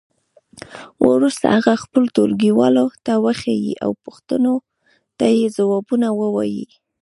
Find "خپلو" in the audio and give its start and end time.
1.83-2.07